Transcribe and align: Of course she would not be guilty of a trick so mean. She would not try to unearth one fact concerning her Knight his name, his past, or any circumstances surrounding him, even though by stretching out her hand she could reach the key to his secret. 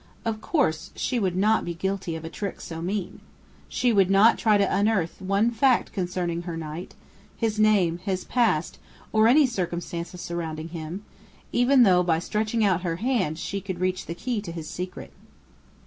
Of 0.25 0.41
course 0.41 0.89
she 0.95 1.19
would 1.19 1.35
not 1.35 1.63
be 1.63 1.75
guilty 1.75 2.15
of 2.15 2.25
a 2.25 2.29
trick 2.31 2.59
so 2.59 2.81
mean. 2.81 3.19
She 3.69 3.93
would 3.93 4.09
not 4.09 4.39
try 4.39 4.57
to 4.57 4.75
unearth 4.75 5.21
one 5.21 5.51
fact 5.51 5.93
concerning 5.93 6.41
her 6.41 6.57
Knight 6.57 6.95
his 7.37 7.59
name, 7.59 7.99
his 7.99 8.23
past, 8.23 8.79
or 9.13 9.27
any 9.27 9.45
circumstances 9.45 10.19
surrounding 10.19 10.69
him, 10.69 11.05
even 11.51 11.83
though 11.83 12.01
by 12.01 12.17
stretching 12.17 12.65
out 12.65 12.81
her 12.81 12.95
hand 12.95 13.37
she 13.37 13.61
could 13.61 13.79
reach 13.79 14.07
the 14.07 14.15
key 14.15 14.41
to 14.41 14.51
his 14.51 14.67
secret. 14.67 15.13